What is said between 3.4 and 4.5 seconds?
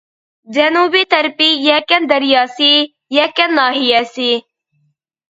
ناھىيەسى.